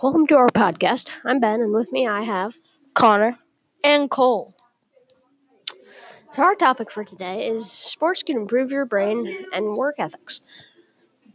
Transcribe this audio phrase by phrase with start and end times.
[0.00, 1.10] welcome to our podcast.
[1.24, 2.56] I'm Ben, and with me I have
[2.94, 3.38] Connor.
[3.84, 4.52] and Cole.
[6.32, 10.40] So, our topic for today is sports can improve your brain and work ethics.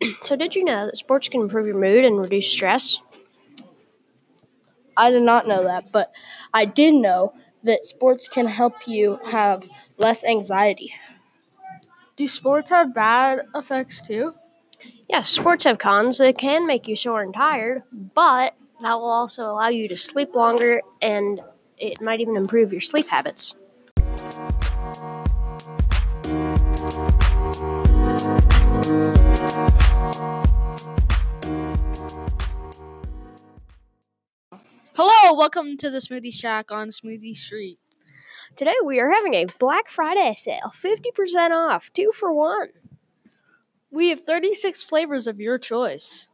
[0.20, 2.98] so, did you know that sports can improve your mood and reduce stress?
[4.96, 6.12] I did not know that, but
[6.52, 10.94] I did know that sports can help you have less anxiety.
[12.16, 14.34] Do sports have bad effects too?
[15.08, 17.82] Yes, sports have cons that can make you sore and tired,
[18.14, 21.40] but that will also allow you to sleep longer and
[21.76, 23.54] it might even improve your sleep habits.
[34.94, 37.78] Hello, welcome to the Smoothie Shack on Smoothie Street.
[38.56, 42.68] Today we are having a Black Friday sale 50% off, two for one,
[43.92, 46.26] We have 36 flavors of your choice.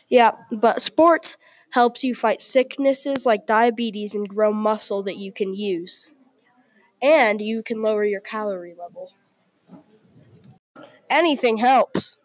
[0.08, 1.36] Yeah, but sports
[1.72, 6.12] helps you fight sicknesses like diabetes and grow muscle that you can use.
[7.00, 9.12] And you can lower your calorie level.
[11.08, 12.18] Anything helps.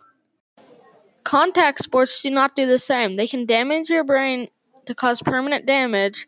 [1.23, 3.15] Contact sports do not do the same.
[3.15, 4.49] They can damage your brain
[4.85, 6.27] to cause permanent damage.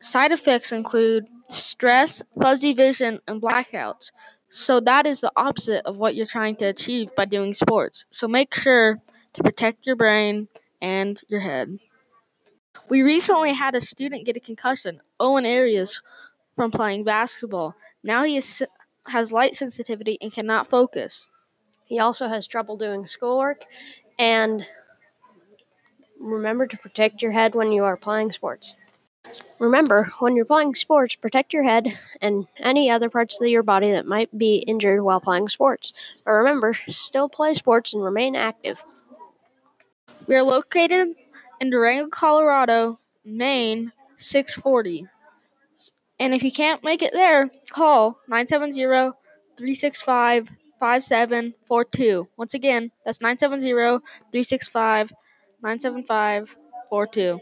[0.00, 4.10] Side effects include stress, fuzzy vision, and blackouts.
[4.50, 8.04] So that is the opposite of what you're trying to achieve by doing sports.
[8.10, 9.00] So make sure
[9.32, 10.48] to protect your brain
[10.80, 11.78] and your head.
[12.92, 16.02] We recently had a student get a concussion, Owen Arias,
[16.54, 17.74] from playing basketball.
[18.04, 18.62] Now he is,
[19.06, 21.30] has light sensitivity and cannot focus.
[21.86, 23.64] He also has trouble doing schoolwork,
[24.18, 24.66] and
[26.20, 28.74] remember to protect your head when you are playing sports.
[29.58, 33.90] Remember, when you're playing sports, protect your head and any other parts of your body
[33.90, 35.94] that might be injured while playing sports.
[36.26, 38.84] But remember, still play sports and remain active.
[40.28, 41.14] We are located
[41.62, 45.06] in Durango, Colorado, Main 640.
[46.18, 48.82] And if you can't make it there, call 970
[49.56, 50.48] 365
[50.80, 52.28] 5742.
[52.36, 53.70] Once again, that's 970
[54.32, 55.12] 365
[55.62, 57.40] 97542.